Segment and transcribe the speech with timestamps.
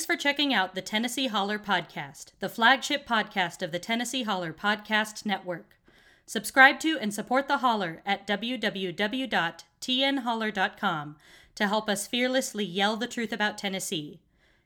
[0.00, 4.50] Thanks for checking out the Tennessee Holler Podcast, the flagship podcast of the Tennessee Holler
[4.50, 5.76] Podcast Network.
[6.24, 11.16] Subscribe to and support the Holler at www.tnholler.com
[11.54, 14.20] to help us fearlessly yell the truth about Tennessee.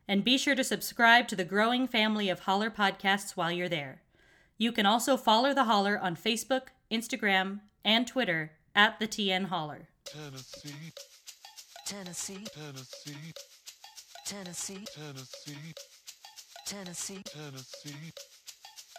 [0.07, 4.03] And be sure to subscribe to the growing family of Holler podcasts while you're there.
[4.57, 9.89] You can also follow the Holler on Facebook, Instagram, and Twitter at the TN Holler.
[10.05, 10.93] Tennessee,
[11.85, 13.33] Tennessee, Tennessee,
[14.27, 15.75] Tennessee, Tennessee,
[16.67, 17.95] Tennessee, Tennessee.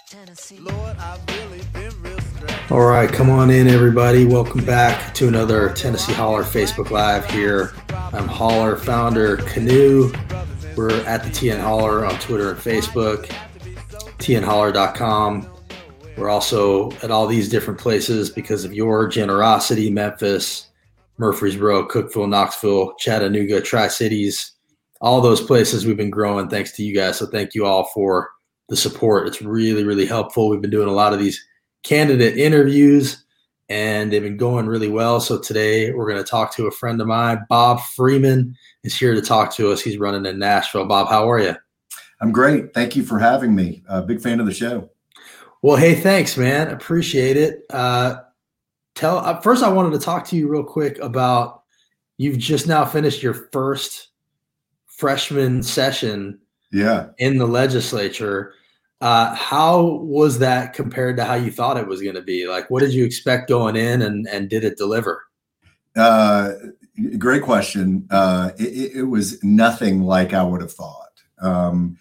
[0.08, 0.59] Tennessee.
[0.59, 2.72] Lord, I've really been real stressed.
[2.72, 4.26] All right, come on in, everybody.
[4.26, 7.73] Welcome back to another Tennessee Holler Facebook Live here.
[7.90, 10.16] I'm Holler founder Kanew.
[10.77, 13.26] We're at the TN Holler on Twitter and Facebook,
[14.20, 15.52] tnholler.com.
[16.18, 20.68] We're also at all these different places because of your generosity Memphis,
[21.18, 24.52] Murfreesboro, Cookeville, Knoxville, Chattanooga, Tri Cities,
[25.02, 27.17] all those places we've been growing thanks to you guys.
[27.17, 28.30] So thank you all for
[28.70, 29.27] the support.
[29.27, 30.49] It's really, really helpful.
[30.49, 31.43] We've been doing a lot of these
[31.84, 33.23] candidate interviews
[33.70, 35.20] and they've been going really well.
[35.20, 39.13] So today we're going to talk to a friend of mine, Bob Freeman is here
[39.13, 39.82] to talk to us.
[39.82, 40.85] He's running in Nashville.
[40.85, 41.55] Bob, how are you?
[42.21, 42.73] I'm great.
[42.73, 43.84] Thank you for having me.
[43.90, 44.90] Uh, big fan of the show.
[45.62, 46.70] Well, hey, thanks, man.
[46.70, 47.63] Appreciate it.
[47.71, 48.18] Uh,
[48.93, 51.63] tell uh, first, I wanted to talk to you real quick about
[52.18, 54.10] you've just now finished your first
[54.98, 56.40] freshman session
[56.71, 57.07] Yeah.
[57.18, 58.54] in the legislature.
[59.01, 62.48] Uh, how was that compared to how you thought it was going to be?
[62.48, 65.22] Like, what did you expect going in, and and did it deliver?
[65.96, 66.51] Uh,
[67.18, 68.07] great question.
[68.09, 71.12] Uh, it, it- was nothing like I would have thought.
[71.41, 71.97] Um,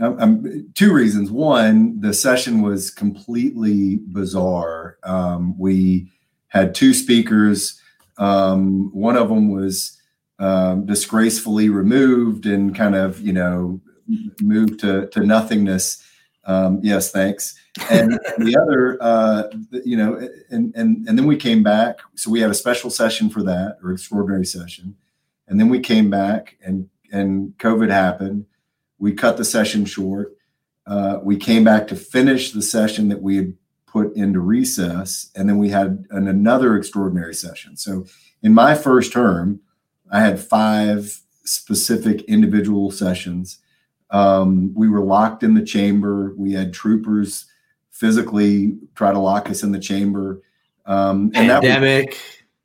[0.00, 1.30] um, two reasons.
[1.30, 4.96] One, the session was completely bizarre.
[5.04, 6.10] Um, we
[6.48, 7.80] had two speakers.
[8.18, 10.00] Um, one of them was
[10.38, 13.80] um, disgracefully removed and kind of, you know,
[14.42, 16.02] moved to, to nothingness.
[16.44, 17.54] Um, yes, thanks.
[17.90, 19.44] And the other, uh,
[19.84, 22.00] you know, and, and, and then we came back.
[22.14, 24.96] So we had a special session for that or extraordinary session.
[25.48, 28.46] And then we came back and, and COVID happened.
[28.98, 30.36] We cut the session short.
[30.86, 33.54] Uh, we came back to finish the session that we had
[33.86, 35.30] put into recess.
[35.34, 37.76] And then we had an, another extraordinary session.
[37.76, 38.06] So
[38.42, 39.60] in my first term,
[40.10, 43.58] I had five specific individual sessions.
[44.10, 46.34] Um, we were locked in the chamber.
[46.36, 47.46] We had troopers
[47.90, 50.42] physically try to lock us in the chamber.
[50.86, 52.20] Um, and that was, Pandemic.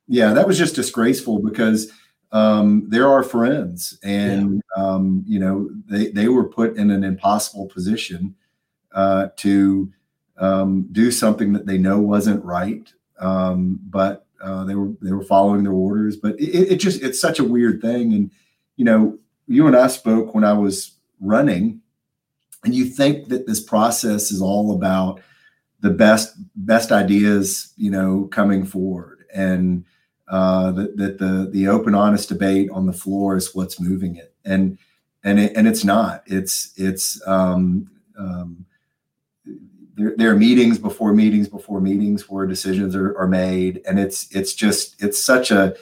[0.08, 1.92] yeah, that was just disgraceful because
[2.32, 7.68] um, they're our friends, and um, you know they they were put in an impossible
[7.68, 8.36] position
[8.94, 9.92] uh, to
[10.38, 15.24] um, do something that they know wasn't right, um, but uh, they were they were
[15.24, 16.18] following their orders.
[16.18, 18.32] But it, it just it's such a weird thing, and
[18.76, 19.18] you know
[19.48, 21.82] you and I spoke when I was running,
[22.64, 25.22] and you think that this process is all about
[25.82, 29.86] the best best ideas, you know, coming forward, and
[30.28, 34.34] uh, that, that the the open, honest debate on the floor is what's moving it,
[34.46, 34.78] and
[35.24, 36.24] and it, and it's not.
[36.26, 38.66] It's it's um, um,
[40.00, 44.34] there, there are meetings before meetings before meetings where decisions are, are made, and it's
[44.34, 45.76] it's just it's such a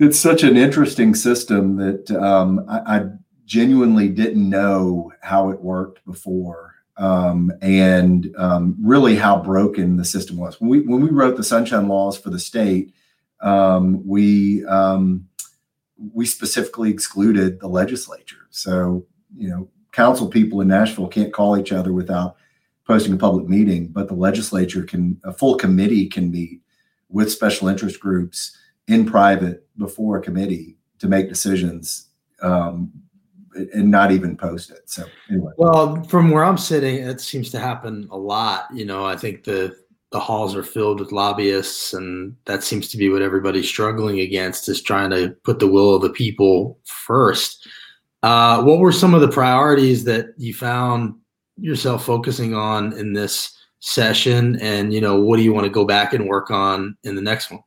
[0.00, 3.04] it's such an interesting system that um, I, I
[3.44, 10.36] genuinely didn't know how it worked before um, and um, really how broken the system
[10.36, 10.60] was.
[10.60, 12.92] When we when we wrote the sunshine laws for the state,
[13.40, 15.28] um, we um,
[16.12, 18.48] we specifically excluded the legislature.
[18.50, 19.06] So
[19.36, 22.38] you know, council people in Nashville can't call each other without
[22.86, 26.60] posting a public meeting, but the legislature can a full committee can meet
[27.08, 28.56] with special interest groups
[28.88, 32.08] in private before a committee to make decisions
[32.42, 32.90] um,
[33.54, 34.88] and not even post it.
[34.88, 35.52] So anyway.
[35.56, 38.66] Well, from where I'm sitting, it seems to happen a lot.
[38.74, 39.76] You know, I think the
[40.10, 44.68] the halls are filled with lobbyists, and that seems to be what everybody's struggling against
[44.68, 47.66] is trying to put the will of the people first.
[48.22, 51.14] Uh, what were some of the priorities that you found
[51.56, 55.84] yourself focusing on in this session, and you know, what do you want to go
[55.84, 57.62] back and work on in the next one?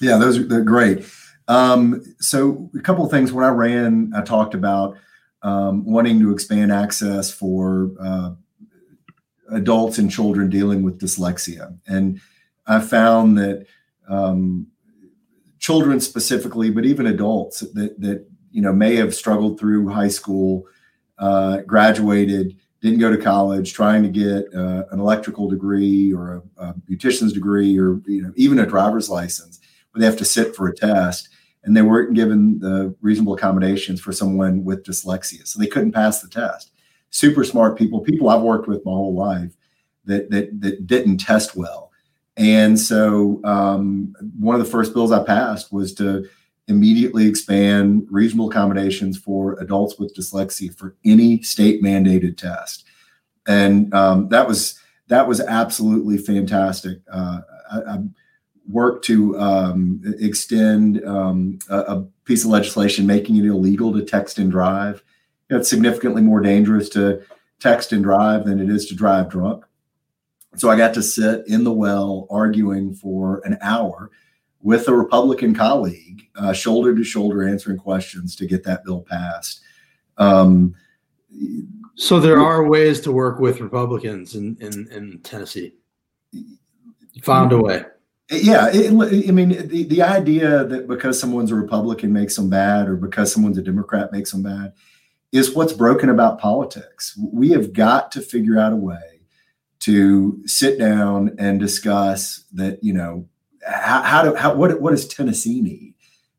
[0.00, 1.06] Yeah, those are they're great.
[1.48, 4.96] Um, so a couple of things when I ran, I talked about
[5.42, 8.30] um, wanting to expand access for uh,
[9.50, 12.20] adults and children dealing with dyslexia, and
[12.66, 13.66] I found that
[14.08, 14.66] um,
[15.58, 20.64] children specifically, but even adults that that you know may have struggled through high school,
[21.18, 26.66] uh, graduated, didn't go to college, trying to get uh, an electrical degree or a,
[26.66, 29.58] a beautician's degree or you know even a driver's license,
[29.90, 31.30] where they have to sit for a test
[31.64, 36.20] and they weren't given the reasonable accommodations for someone with dyslexia, so they couldn't pass
[36.20, 36.72] the test.
[37.08, 39.56] Super smart people, people I've worked with my whole life,
[40.04, 41.90] that that that didn't test well,
[42.36, 46.28] and so um, one of the first bills I passed was to
[46.68, 52.84] immediately expand reasonable accommodations for adults with dyslexia for any state mandated test,
[53.46, 54.78] and um, that was
[55.08, 56.98] that was absolutely fantastic.
[57.12, 57.40] Uh,
[57.70, 57.98] I, I
[58.68, 64.38] worked to um, extend um, a, a, piece of legislation making it illegal to text
[64.38, 65.02] and drive.
[65.50, 67.22] It's significantly more dangerous to
[67.60, 69.64] text and drive than it is to drive drunk.
[70.56, 74.10] So I got to sit in the well arguing for an hour
[74.64, 79.60] with a Republican colleague, uh, shoulder to shoulder, answering questions to get that bill passed.
[80.16, 80.74] Um,
[81.94, 85.74] so there are ways to work with Republicans in in, in Tennessee.
[86.32, 87.84] You found a way.
[88.30, 88.90] Yeah, it,
[89.28, 93.32] I mean, the, the idea that because someone's a Republican makes them bad, or because
[93.32, 94.72] someone's a Democrat makes them bad,
[95.30, 97.18] is what's broken about politics.
[97.32, 99.20] We have got to figure out a way
[99.80, 102.82] to sit down and discuss that.
[102.82, 103.28] You know,
[103.66, 105.94] how, how do how what what does Tennessee need?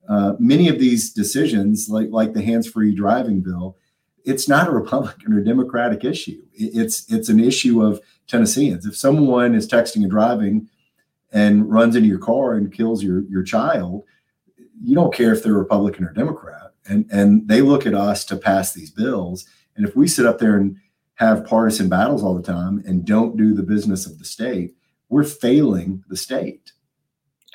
[0.08, 3.78] Uh, many of these decisions, like like the hands-free driving bill,
[4.24, 6.42] it's not a Republican or Democratic issue.
[6.54, 8.86] It's it's an issue of Tennesseans.
[8.86, 10.70] If someone is texting and driving
[11.32, 14.04] and runs into your car and kills your your child,
[14.82, 16.74] you don't care if they're Republican or Democrat.
[16.88, 19.46] And and they look at us to pass these bills.
[19.76, 20.78] And if we sit up there and
[21.16, 24.76] have partisan battles all the time and don't do the business of the state,
[25.10, 26.72] we're failing the state.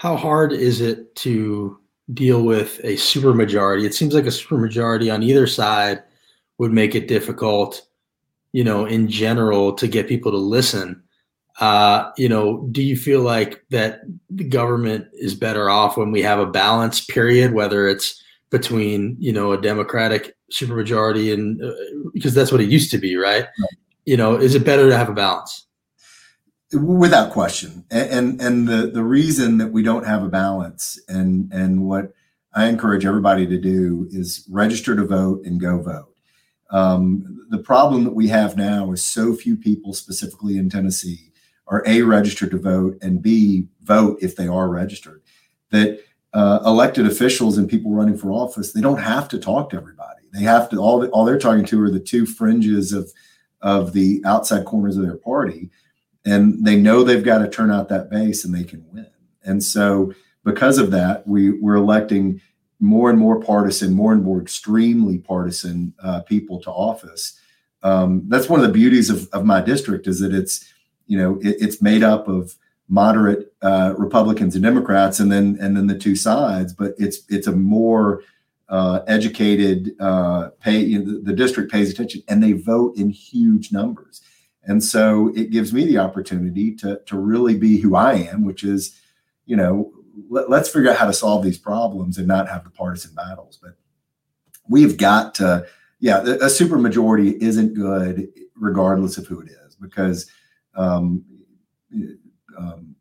[0.01, 1.79] How hard is it to
[2.15, 3.85] deal with a supermajority?
[3.85, 6.03] It seems like a supermajority on either side
[6.57, 7.87] would make it difficult,
[8.53, 11.03] you know, in general to get people to listen.
[11.61, 14.01] Uh, you know, do you feel like that
[14.31, 19.35] the government is better off when we have a balance period, whether it's between you
[19.35, 21.75] know a Democratic supermajority and uh,
[22.15, 23.43] because that's what it used to be, right?
[23.43, 23.71] right?
[24.07, 25.67] You know, is it better to have a balance?
[26.73, 31.85] Without question, and, and the the reason that we don't have a balance, and and
[31.85, 32.13] what
[32.55, 36.15] I encourage everybody to do is register to vote and go vote.
[36.71, 41.33] Um, the problem that we have now is so few people, specifically in Tennessee,
[41.67, 45.23] are A, registered to vote, and B, vote if they are registered.
[45.71, 46.01] That
[46.33, 50.23] uh, elected officials and people running for office, they don't have to talk to everybody.
[50.33, 53.11] They have to, all, all they're talking to are the two fringes of,
[53.63, 55.71] of the outside corners of their party.
[56.25, 59.07] And they know they've got to turn out that base and they can win.
[59.43, 60.13] And so,
[60.45, 62.41] because of that, we, we're electing
[62.79, 67.39] more and more partisan, more and more extremely partisan uh, people to office.
[67.83, 70.73] Um, that's one of the beauties of, of my district is that it's,
[71.07, 72.57] you know, it, it's made up of
[72.89, 76.73] moderate uh, Republicans and Democrats, and then and then the two sides.
[76.73, 78.23] But it's it's a more
[78.69, 80.81] uh, educated uh, pay.
[80.81, 84.23] You know, the, the district pays attention, and they vote in huge numbers.
[84.65, 88.63] And so it gives me the opportunity to to really be who I am, which
[88.63, 89.01] is,
[89.47, 89.93] you know,
[90.29, 93.59] let, us figure out how to solve these problems and not have the partisan battles.
[93.61, 93.77] But
[94.69, 95.67] we've got to,
[95.99, 100.31] yeah, a super majority isn't good regardless of who it is because
[100.75, 101.25] um,
[102.59, 102.95] um,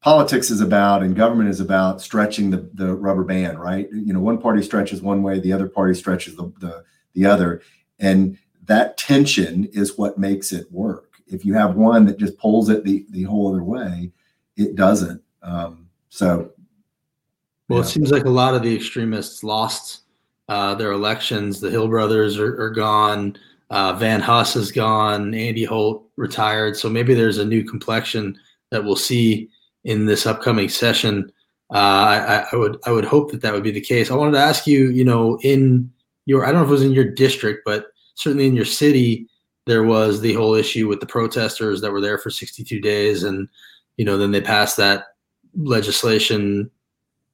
[0.00, 3.88] politics is about and government is about stretching the, the rubber band, right?
[3.92, 7.62] You know, one party stretches one way, the other party stretches the, the, the other.
[7.98, 8.38] And
[8.70, 11.14] that tension is what makes it work.
[11.26, 14.12] If you have one that just pulls it the, the whole other way,
[14.56, 15.20] it doesn't.
[15.42, 16.52] Um, so,
[17.68, 20.02] well, it seems like a lot of the extremists lost
[20.48, 21.58] uh, their elections.
[21.58, 23.36] The Hill brothers are, are gone.
[23.70, 25.34] Uh, Van Huss is gone.
[25.34, 26.76] Andy Holt retired.
[26.76, 28.38] So maybe there's a new complexion
[28.70, 29.48] that we'll see
[29.82, 31.32] in this upcoming session.
[31.74, 34.12] Uh, I, I, would I would hope that that would be the case.
[34.12, 35.90] I wanted to ask you, you know, in
[36.26, 39.28] your I don't know if it was in your district, but certainly in your city,
[39.66, 43.48] there was the whole issue with the protesters that were there for 62 days, and
[43.96, 45.08] you know, then they passed that
[45.54, 46.70] legislation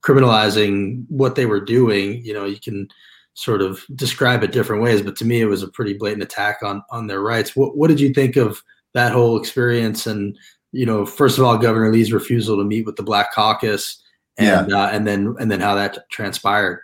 [0.02, 2.88] criminalizing what they were doing, you know, you can
[3.34, 6.62] sort of describe it different ways, but to me, it was a pretty blatant attack
[6.62, 7.56] on on their rights.
[7.56, 8.62] What what did you think of
[8.94, 10.06] that whole experience?
[10.06, 10.38] And
[10.72, 14.02] you know, first of all, Governor Lee's refusal to meet with the Black Caucus,
[14.38, 14.84] and yeah.
[14.84, 16.80] uh, and then and then how that transpired.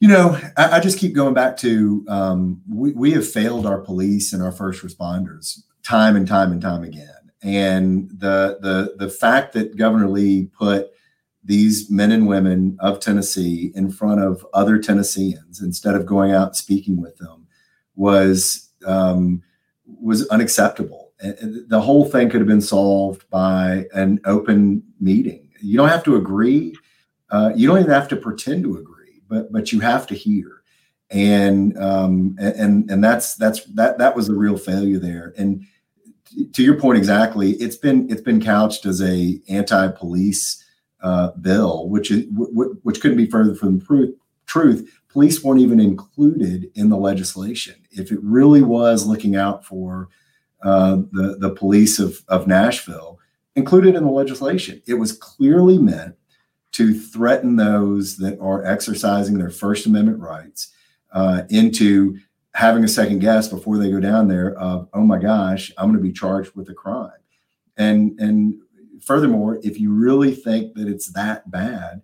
[0.00, 3.80] You know, I, I just keep going back to um, we we have failed our
[3.80, 7.08] police and our first responders time and time and time again
[7.42, 10.88] and the the the fact that Governor Lee put
[11.44, 16.48] these men and women of Tennessee in front of other Tennesseans instead of going out
[16.48, 17.46] and speaking with them
[17.94, 19.42] was um,
[19.86, 21.12] was unacceptable.
[21.20, 25.48] The whole thing could have been solved by an open meeting.
[25.60, 26.74] You don't have to agree,
[27.30, 28.87] uh, you don't even have to pretend to agree,
[29.28, 30.62] but but you have to hear,
[31.10, 35.34] and um, and and that's that's that that was the real failure there.
[35.36, 35.64] And
[36.52, 40.64] to your point exactly, it's been it's been couched as a anti-police
[41.02, 44.14] uh, bill, which is which couldn't be further from the
[44.46, 44.94] truth.
[45.08, 47.76] Police weren't even included in the legislation.
[47.90, 50.08] If it really was looking out for
[50.62, 53.18] uh, the the police of of Nashville,
[53.56, 56.17] included in the legislation, it was clearly meant
[56.72, 60.72] to threaten those that are exercising their First Amendment rights
[61.12, 62.18] uh, into
[62.54, 65.96] having a second guess before they go down there of, oh my gosh, I'm going
[65.96, 67.10] to be charged with a crime.
[67.76, 68.60] And and
[69.00, 72.02] furthermore, if you really think that it's that bad,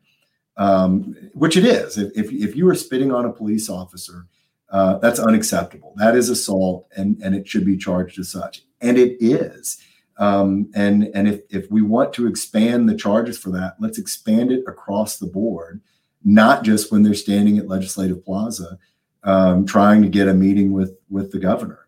[0.56, 4.26] um, which it is, if, if, if you are spitting on a police officer,
[4.70, 5.94] uh, that's unacceptable.
[5.96, 9.78] That is assault, and and it should be charged as such, and it is.
[10.18, 14.52] Um, and and if if we want to expand the charges for that, let's expand
[14.52, 15.80] it across the board,
[16.24, 18.78] not just when they're standing at Legislative Plaza
[19.24, 21.80] um, trying to get a meeting with with the governor.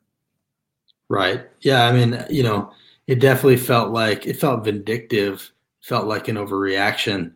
[1.08, 1.46] Right.
[1.60, 1.86] Yeah.
[1.86, 2.72] I mean, you know,
[3.06, 5.52] it definitely felt like it felt vindictive,
[5.82, 7.32] felt like an overreaction,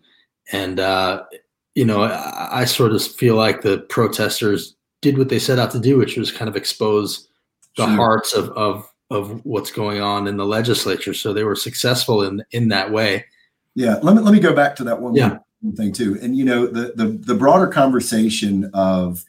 [0.53, 1.23] and uh,
[1.75, 5.71] you know, I, I sort of feel like the protesters did what they set out
[5.71, 7.29] to do, which was kind of expose
[7.77, 7.95] the Sure.
[7.95, 11.13] hearts of of of what's going on in the legislature.
[11.15, 13.25] So they were successful in in that way.
[13.75, 15.39] Yeah, let me let me go back to that one Yeah.
[15.77, 16.19] thing too.
[16.23, 19.25] And you know, the the the broader conversation of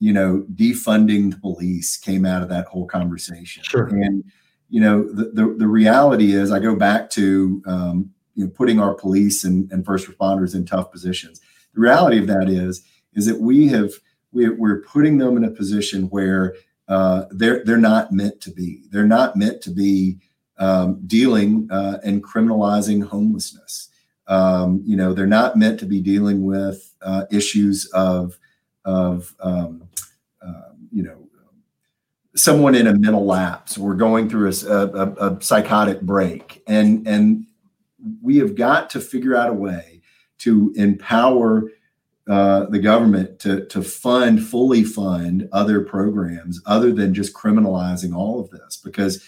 [0.00, 3.62] you know defunding the police came out of that whole conversation.
[3.64, 3.86] Sure.
[3.86, 4.24] And
[4.68, 8.80] you know, the the, the reality is, I go back to um, you know putting
[8.80, 11.40] our police and, and first responders in tough positions.
[11.74, 12.82] The reality of that is
[13.14, 13.92] is that we have
[14.32, 16.54] we, we're putting them in a position where
[16.88, 18.84] uh, they're they're not meant to be.
[18.90, 20.18] They're not meant to be
[20.58, 23.90] um, dealing uh, and criminalizing homelessness.
[24.28, 28.38] Um, you know, they're not meant to be dealing with uh, issues of
[28.84, 29.88] of um,
[30.40, 31.28] uh, you know
[32.34, 34.86] someone in a mental lapse or going through a
[35.20, 37.46] a psychotic break, and and
[38.22, 40.02] we have got to figure out a way
[40.38, 41.70] to empower
[42.28, 48.40] uh, the government to to fund fully fund other programs other than just criminalizing all
[48.40, 49.24] of this because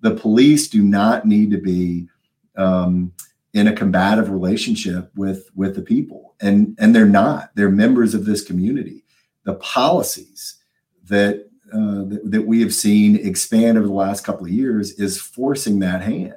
[0.00, 2.08] the police do not need to be
[2.56, 3.12] um,
[3.54, 6.34] in a combative relationship with with the people.
[6.40, 7.50] And and they're not.
[7.54, 9.04] They're members of this community.
[9.44, 10.56] The policies
[11.04, 15.18] that uh, that, that we have seen expand over the last couple of years is
[15.18, 16.34] forcing that hand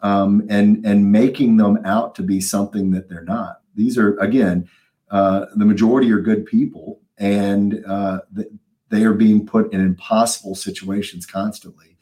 [0.00, 3.60] um, and and making them out to be something that they're not.
[3.76, 4.68] These are again
[5.12, 8.18] uh, the majority are good people and uh,
[8.88, 11.92] they are being put in impossible situations constantly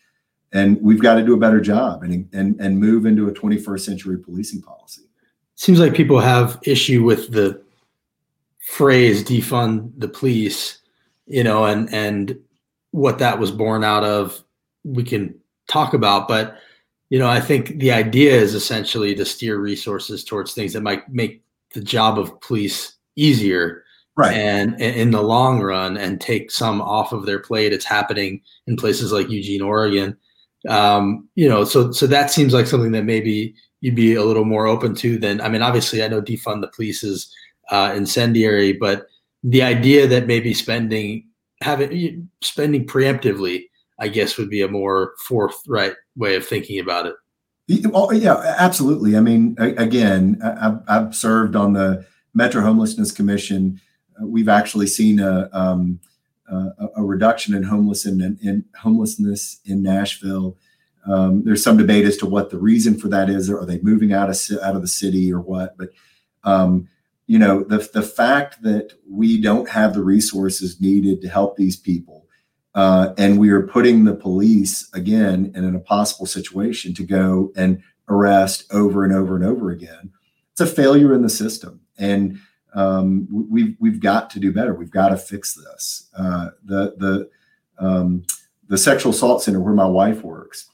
[0.52, 3.80] and we've got to do a better job and and and move into a 21st
[3.80, 5.02] century policing policy.
[5.56, 7.62] Seems like people have issue with the
[8.60, 10.78] phrase defund the police,
[11.26, 12.38] you know, and and
[12.92, 14.42] what that was born out of
[14.84, 15.34] we can
[15.68, 16.56] talk about, but
[17.10, 21.08] you know, I think the idea is essentially to steer resources towards things that might
[21.08, 21.42] make
[21.74, 23.84] the job of police easier
[24.16, 27.72] right and in the long run and take some off of their plate.
[27.72, 30.16] It's happening in places like Eugene, Oregon.
[30.68, 34.44] Um, you know, so so that seems like something that maybe you'd be a little
[34.44, 37.34] more open to than I mean, obviously I know defund the police is
[37.70, 39.06] uh, incendiary, but
[39.42, 41.26] the idea that maybe spending
[41.62, 43.64] having spending preemptively,
[43.98, 47.14] I guess, would be a more forthright way of thinking about it.
[47.94, 49.16] Oh, yeah, absolutely.
[49.16, 53.80] I mean, again, I've, I've served on the Metro Homelessness Commission.
[54.20, 56.00] Uh, We've actually seen a, um,
[56.48, 60.56] a, a reduction in homeless in, in homelessness in Nashville.
[61.06, 63.48] Um, there's some debate as to what the reason for that is.
[63.48, 65.76] Or are they moving out of out of the city or what?
[65.78, 65.90] But
[66.44, 66.88] um,
[67.26, 71.76] you know, the the fact that we don't have the resources needed to help these
[71.76, 72.26] people,
[72.74, 77.82] uh, and we are putting the police again in an impossible situation to go and
[78.08, 80.10] arrest over and over and over again.
[80.52, 82.38] It's a failure in the system, and
[82.74, 84.74] um, we- we've we've got to do better.
[84.74, 86.08] We've got to fix this.
[86.16, 87.30] Uh, the the
[87.84, 88.24] um,
[88.68, 90.70] the sexual assault center where my wife works,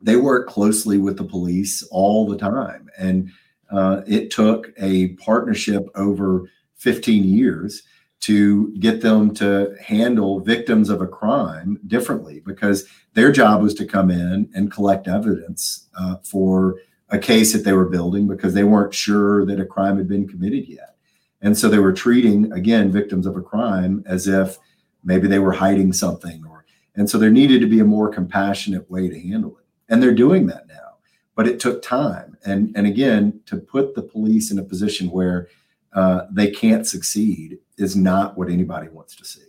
[0.00, 3.30] they work closely with the police all the time, and
[3.70, 7.82] uh, it took a partnership over 15 years
[8.20, 13.86] to get them to handle victims of a crime differently because their job was to
[13.86, 16.76] come in and collect evidence uh, for
[17.10, 20.28] a case that they were building because they weren't sure that a crime had been
[20.28, 20.96] committed yet.
[21.42, 24.58] And so they were treating, again, victims of a crime as if
[25.02, 26.60] maybe they were hiding something or
[26.96, 29.64] and so there needed to be a more compassionate way to handle it.
[29.88, 30.96] And they're doing that now.
[31.34, 32.36] But it took time.
[32.44, 35.48] And and again, to put the police in a position where
[35.92, 39.40] uh, they can't succeed is not what anybody wants to see.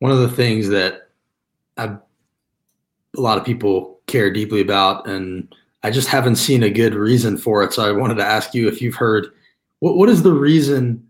[0.00, 1.10] One of the things that
[1.76, 1.96] I,
[3.16, 7.36] a lot of people care deeply about, and I just haven't seen a good reason
[7.36, 7.72] for it.
[7.72, 9.28] So I wanted to ask you if you've heard
[9.80, 11.04] what what is the reason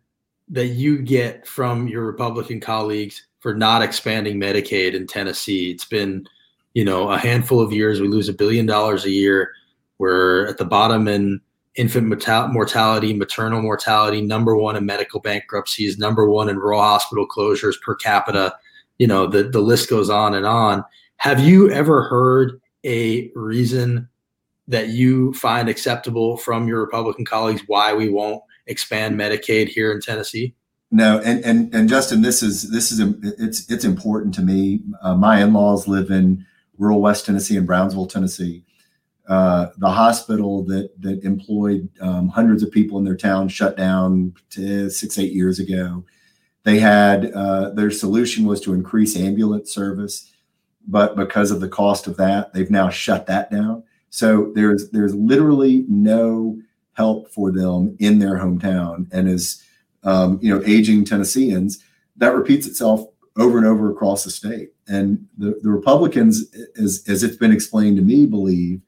[0.49, 5.71] that you get from your Republican colleagues for not expanding Medicaid in Tennessee?
[5.71, 6.27] It's been,
[6.75, 8.01] you know, a handful of years.
[8.01, 9.53] We lose a billion dollars a year.
[9.99, 11.41] We're at the bottom in
[11.75, 17.27] infant mortal- mortality, maternal mortality, number one in medical bankruptcies, number one in rural hospital
[17.27, 18.55] closures per capita.
[18.99, 20.85] You know, the, the list goes on and on.
[21.19, 24.09] Have you ever heard a reason
[24.69, 30.01] that you find acceptable from your Republican colleagues why we won't expand Medicaid here in
[30.01, 30.55] Tennessee?
[30.91, 33.01] No, and and and Justin, this is this is
[33.39, 34.81] it's it's important to me.
[35.03, 36.47] Uh, my in-laws live in
[36.79, 38.65] rural West Tennessee and Brownsville, Tennessee.
[39.29, 44.35] Uh, the hospital that that employed um, hundreds of people in their town shut down
[44.49, 46.05] six eight years ago.
[46.65, 50.33] They had uh, their solution was to increase ambulance service,
[50.87, 53.85] but because of the cost of that, they've now shut that down.
[54.11, 56.59] So there's there's literally no
[56.95, 59.63] help for them in their hometown, and as
[60.05, 61.85] um, you know, aging Tennesseans,
[62.17, 64.71] that repeats itself over and over across the state.
[64.89, 68.81] And the, the Republicans, as, as it's been explained to me, believe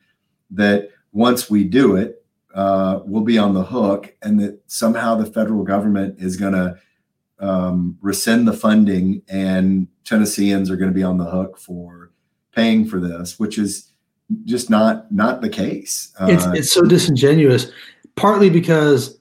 [0.51, 2.25] that once we do it,
[2.55, 6.77] uh, we'll be on the hook, and that somehow the federal government is going to
[7.39, 12.11] um, rescind the funding, and Tennesseans are going to be on the hook for
[12.53, 13.90] paying for this, which is
[14.45, 16.13] just not not the case.
[16.21, 17.71] Uh, it's it's so disingenuous,
[18.17, 19.19] partly because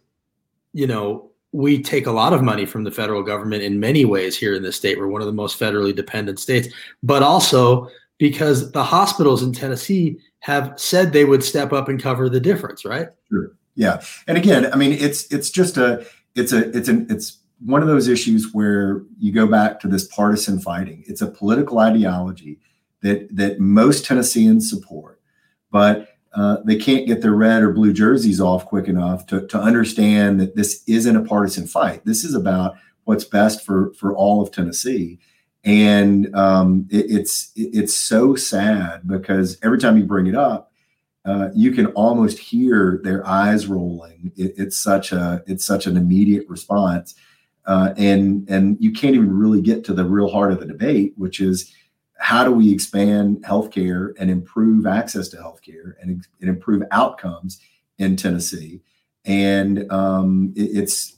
[0.73, 4.37] you know we take a lot of money from the federal government in many ways
[4.37, 4.99] here in this state.
[4.99, 6.67] We're one of the most federally dependent states,
[7.01, 7.89] but also
[8.19, 12.85] because the hospitals in Tennessee have said they would step up and cover the difference,
[12.85, 13.07] right?
[13.29, 13.51] Sure.
[13.75, 14.01] Yeah.
[14.27, 17.87] And again, I mean, it's it's just a it's a it's an it's one of
[17.87, 21.03] those issues where you go back to this partisan fighting.
[21.07, 22.59] It's a political ideology
[23.01, 25.21] that that most Tennesseans support,
[25.71, 29.59] but uh, they can't get their red or blue jerseys off quick enough to, to
[29.59, 32.05] understand that this isn't a partisan fight.
[32.05, 35.19] This is about what's best for for all of Tennessee,
[35.63, 40.71] and um, it, it's it's so sad because every time you bring it up,
[41.25, 44.31] uh, you can almost hear their eyes rolling.
[44.35, 47.15] It, it's such a it's such an immediate response,
[47.65, 51.13] uh, and and you can't even really get to the real heart of the debate,
[51.17, 51.73] which is
[52.19, 57.59] how do we expand healthcare and improve access to healthcare and, and improve outcomes
[57.97, 58.81] in Tennessee?
[59.25, 61.15] And um, it, it's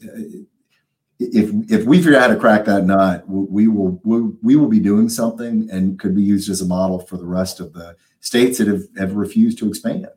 [1.20, 4.68] if if we figure out how to crack that nut, we will we, we will
[4.68, 7.96] be doing something and could be used as a model for the rest of the
[8.20, 10.08] states that have, have refused to expand.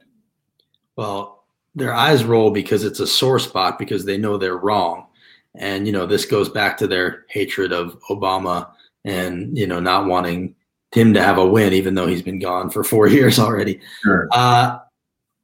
[0.97, 1.45] Well,
[1.75, 5.07] their eyes roll because it's a sore spot because they know they're wrong.
[5.55, 8.71] And you know, this goes back to their hatred of Obama
[9.05, 10.55] and you know not wanting
[10.95, 13.81] him to have a win, even though he's been gone for four years already.
[14.03, 14.29] Sure.
[14.33, 14.79] Uh,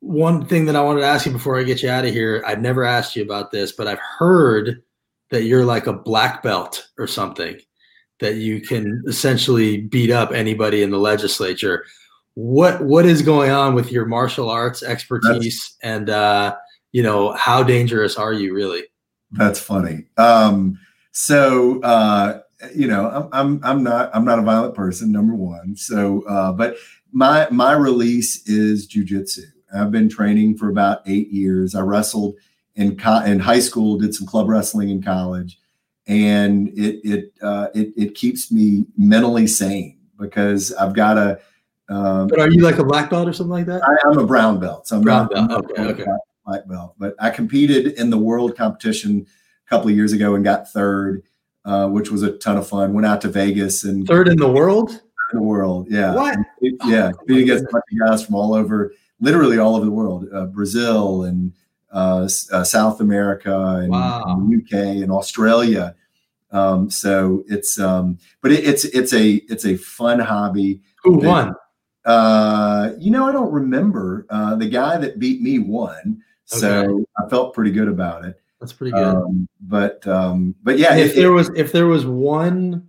[0.01, 2.43] one thing that I wanted to ask you before I get you out of here,
[2.47, 4.83] I've never asked you about this, but I've heard
[5.31, 7.59] that you're like a black belt or something,
[8.21, 11.85] that you can essentially beat up anybody in the legislature.
[12.35, 16.57] What what is going on with your martial arts expertise, That's, and uh,
[16.93, 18.85] you know how dangerous are you really?
[19.33, 20.07] That's funny.
[20.17, 20.79] Um,
[21.13, 22.41] so uh,
[22.75, 25.77] you know, I'm, I'm, I'm not, I'm not a violent person, number one.
[25.77, 26.77] So, uh, but
[27.12, 29.44] my, my release is jujitsu.
[29.75, 31.75] I've been training for about eight years.
[31.75, 32.35] I wrestled
[32.75, 35.59] in, co- in high school, did some club wrestling in college,
[36.07, 41.40] and it, it, uh, it, it keeps me mentally sane because I've got a,
[41.88, 43.83] um, but are you like a black belt or something like that?
[43.83, 44.87] I, am a brown belt.
[44.87, 45.70] So I'm brown not, belt.
[45.73, 46.03] Okay.
[46.03, 46.11] okay.
[46.46, 49.27] Black belt, but I competed in the world competition
[49.66, 51.25] a couple of years ago and got third
[51.64, 52.92] uh, which was a ton of fun.
[52.92, 54.90] Went out to Vegas and third in the world.
[55.33, 56.14] In the world, yeah.
[56.14, 56.38] What?
[56.61, 60.27] Yeah, competing against a bunch of guys from all over, literally all over the world,
[60.35, 61.53] uh, Brazil and
[61.92, 64.25] uh, uh South America and, wow.
[64.27, 65.94] and, UK and Australia.
[66.53, 70.81] Um, so it's, um, but it, it's it's a it's a fun hobby.
[71.05, 71.55] Who won?
[72.05, 74.27] Uh, you know, I don't remember.
[74.31, 77.05] Uh, the guy that beat me won, so.
[77.18, 78.39] I felt pretty good about it.
[78.61, 79.03] That's pretty good.
[79.03, 82.87] Um, but um, but yeah, if it, there was if there was one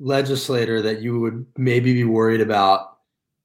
[0.00, 2.98] legislator that you would maybe be worried about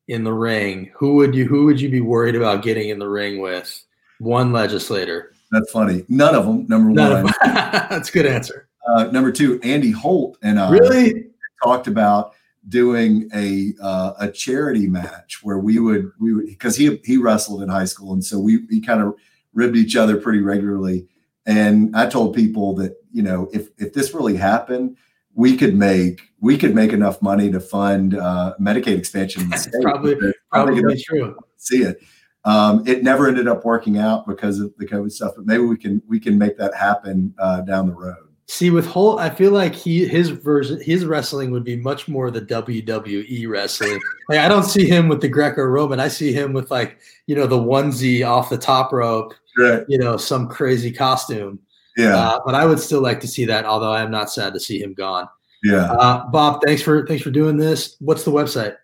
[0.07, 3.07] in the ring, who would you who would you be worried about getting in the
[3.07, 3.83] ring with?
[4.17, 5.33] One legislator.
[5.51, 6.03] That's funny.
[6.09, 6.65] None of them.
[6.67, 7.33] Number None one.
[7.43, 8.67] That's a good answer.
[8.87, 11.27] Uh, number two, Andy Holt and I really
[11.63, 12.33] talked about
[12.67, 17.61] doing a uh, a charity match where we would we would because he he wrestled
[17.61, 19.15] in high school and so we we kind of
[19.53, 21.07] ribbed each other pretty regularly
[21.49, 24.95] And I told people that you know if if this really happened,
[25.33, 29.51] we could make we could make enough money to fund uh, Medicaid expansion.
[29.57, 29.81] State.
[29.81, 30.15] Probably-
[30.51, 31.35] Probably true.
[31.57, 31.99] see it.
[32.45, 35.75] Um, it never ended up working out because of the COVID stuff, but maybe we
[35.75, 38.15] can we can make that happen uh, down the road.
[38.47, 42.31] See, with Holt, I feel like he his version his wrestling would be much more
[42.31, 43.99] the WWE wrestling.
[44.29, 45.99] like I don't see him with the Greco-Roman.
[45.99, 49.83] I see him with like you know the onesie off the top rope, Right.
[49.87, 51.59] you know, some crazy costume.
[51.97, 52.15] Yeah.
[52.15, 53.65] Uh, but I would still like to see that.
[53.65, 55.27] Although I am not sad to see him gone.
[55.63, 55.91] yeah.
[55.91, 57.95] Uh, Bob, thanks for thanks for doing this.
[57.99, 58.75] What's the website?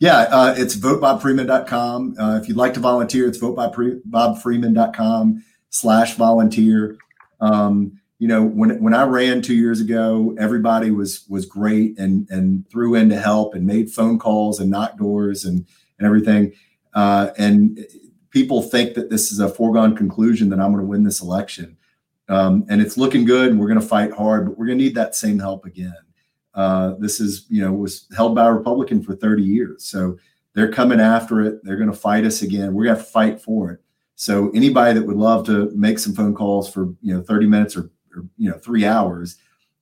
[0.00, 2.16] Yeah, uh, it's votebobfreeman.com.
[2.18, 6.96] Uh, if you'd like to volunteer, it's votebobfreeman.com slash volunteer.
[7.40, 12.28] Um, you know, when when I ran two years ago, everybody was was great and
[12.30, 15.66] and threw in to help and made phone calls and knocked doors and
[15.98, 16.52] and everything.
[16.94, 17.84] Uh, and
[18.34, 21.76] people think that this is a foregone conclusion that I'm going to win this election.
[22.28, 24.84] Um, and it's looking good and we're going to fight hard, but we're going to
[24.84, 25.94] need that same help again.
[26.52, 29.84] Uh, this is, you know, was held by a Republican for 30 years.
[29.84, 30.18] So
[30.52, 31.62] they're coming after it.
[31.62, 32.74] They're going to fight us again.
[32.74, 33.80] We're going to fight for it.
[34.16, 37.76] So anybody that would love to make some phone calls for, you know, 30 minutes
[37.76, 39.36] or, or you know, three hours,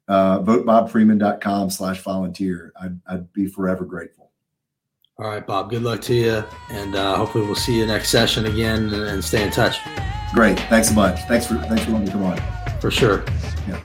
[0.09, 2.73] uh, votebobfreeman.com slash volunteer.
[2.81, 4.32] I'd, I'd be forever grateful.
[5.19, 5.71] All right, Bob.
[5.71, 9.25] Good luck to you, and uh, hopefully we'll see you next session again and, and
[9.25, 9.79] stay in touch
[10.33, 10.59] Great.
[10.61, 11.21] Thanks a bunch.
[11.25, 12.41] Thanks for, thanks for letting me come on.
[12.81, 13.23] for sure.
[13.69, 13.81] Yeah.